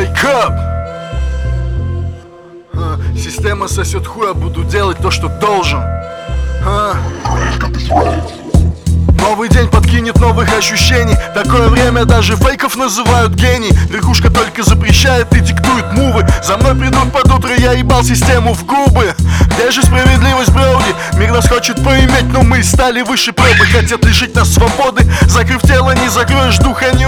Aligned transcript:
wake 0.00 0.24
up 0.24 0.52
А, 2.72 2.98
Система 3.16 3.68
сосет 3.68 4.06
хуя, 4.06 4.32
буду 4.32 4.64
делать 4.64 4.98
то, 4.98 5.10
что 5.10 5.28
должен. 5.28 5.80
А. 6.64 6.94
Новый 9.20 9.48
день 9.48 9.68
подкинет 9.68 10.18
новых 10.18 10.52
ощущений. 10.56 11.16
Такое 11.34 11.68
время 11.68 12.04
даже 12.04 12.36
фейков 12.36 12.76
называют 12.76 13.32
гений. 13.34 13.70
Верхушка 13.90 14.30
только 14.30 14.62
запрещает 14.62 15.32
и 15.34 15.40
диктует 15.40 15.92
мувы. 15.92 16.26
За 16.42 16.56
мной 16.56 16.74
придут 16.74 17.12
под 17.12 17.30
утро, 17.30 17.54
я 17.56 17.72
ебал 17.72 18.02
систему 18.02 18.54
в 18.54 18.64
губы. 18.64 19.14
Где 19.54 19.70
же 19.70 19.82
справедливость, 19.82 20.52
броуди? 20.52 20.94
Мир 21.16 21.32
нас 21.32 21.48
хочет 21.48 21.82
поиметь, 21.84 22.32
но 22.32 22.42
мы 22.42 22.62
стали 22.62 23.02
выше 23.02 23.32
пробы. 23.32 23.66
Хотят 23.72 24.04
лишить 24.04 24.34
нас 24.34 24.52
свободы. 24.52 25.04
Закрыв 25.26 25.62
тело, 25.62 25.94
не 25.94 26.08
закроешь 26.08 26.58
духа, 26.58 26.90
не 26.92 27.06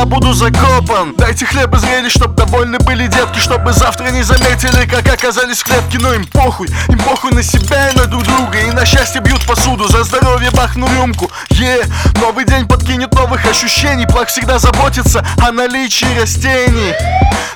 когда 0.00 0.04
буду 0.04 0.32
закопан. 0.32 1.14
Дайте 1.16 1.46
хлеб 1.46 1.74
и 1.74 1.78
зрелищ, 1.78 2.12
чтоб 2.12 2.34
довольны 2.34 2.78
были 2.78 3.06
детки 3.06 3.38
Чтобы 3.38 3.72
завтра 3.72 4.10
не 4.10 4.22
заметили, 4.22 4.86
как 4.86 5.06
оказались 5.12 5.58
в 5.58 5.64
клетке. 5.64 5.98
Но 5.98 6.14
им 6.14 6.26
похуй, 6.26 6.68
им 6.88 6.98
похуй 6.98 7.32
на 7.32 7.42
себя 7.42 7.90
и 7.90 7.96
на 7.96 8.06
друг 8.06 8.24
друга. 8.24 8.60
И 8.60 8.70
на 8.70 8.84
счастье 8.84 9.20
бьют 9.20 9.44
посуду, 9.46 9.88
за 9.88 10.04
здоровье 10.04 10.50
бахну 10.52 10.86
рюмку. 10.94 11.30
Е, 11.50 11.84
новый 12.20 12.44
день 12.44 12.66
подкинет 12.66 13.12
новых 13.14 13.44
ощущений. 13.46 14.06
Плак 14.06 14.28
всегда 14.28 14.58
заботится 14.58 15.24
о 15.42 15.52
наличии 15.52 16.18
растений. 16.18 16.94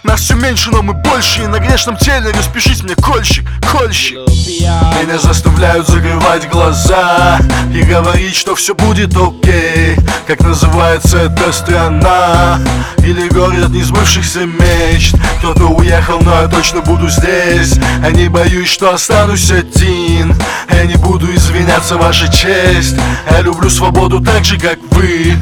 Нас 0.03 0.21
все 0.21 0.35
меньше, 0.35 0.71
но 0.71 0.83
мы 0.83 0.93
больше. 0.93 1.45
И 1.45 1.47
на 1.47 1.59
грешном 1.59 1.97
теле 1.97 2.31
распишись 2.31 2.83
мне 2.83 2.95
кольщик, 2.95 3.47
кольщик. 3.71 4.19
Меня 4.29 5.19
заставляют 5.19 5.87
закрывать 5.87 6.49
глаза 6.49 7.39
И 7.73 7.83
говорить, 7.83 8.35
что 8.35 8.55
все 8.55 8.75
будет 8.75 9.15
окей 9.17 9.97
Как 10.27 10.41
называется 10.41 11.19
эта 11.19 11.53
страна? 11.53 12.59
Или 12.99 13.29
город 13.29 13.69
несбывшихся 13.69 14.47
мечт? 14.47 15.15
Кто-то 15.39 15.67
уехал, 15.67 16.19
но 16.21 16.41
я 16.41 16.49
точно 16.49 16.81
буду 16.81 17.11
здесь. 17.11 17.75
Я 18.03 18.11
не 18.11 18.29
боюсь, 18.29 18.69
что 18.69 18.95
останусь 18.95 19.51
один. 19.51 20.35
Я 20.71 20.85
не 20.87 20.95
буду 20.97 21.27
извиняться, 21.35 21.97
ваша 21.97 22.33
честь. 22.33 22.97
Я 23.31 23.43
люблю 23.43 23.69
свободу 23.69 24.21
так 24.21 24.47
же, 24.47 24.59
как 24.59 24.79
вы 24.93 25.37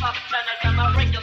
pop 0.00 0.14
channel, 0.14 0.56
I'm 0.62 0.94
a 0.94 0.98
radio 0.98 1.20